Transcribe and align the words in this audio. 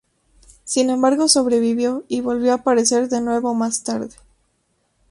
Sin 0.65 0.89
embargo 0.89 1.27
sobrevivió 1.27 2.05
y 2.07 2.21
volvió 2.21 2.53
a 2.53 2.55
aparecer 2.55 3.07
de 3.07 3.21
nuevo 3.21 3.53
más 3.53 3.83
tarde. 3.83 4.15